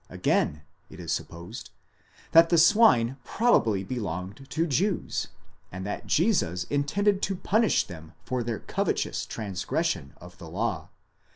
[0.09, 1.69] Again, it is supposed,
[2.31, 5.27] that the swine probably belonged to Jews,
[5.71, 10.89] and that Jesus in tended to punish them for their covetous transgression of the law